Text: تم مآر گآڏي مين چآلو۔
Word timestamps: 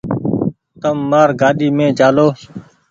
تم 0.81 0.97
مآر 1.11 1.29
گآڏي 1.41 1.67
مين 1.77 1.89
چآلو۔ 1.99 2.27